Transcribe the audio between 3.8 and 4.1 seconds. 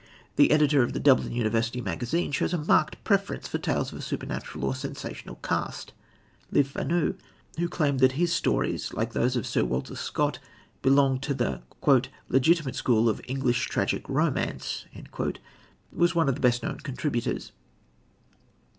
of a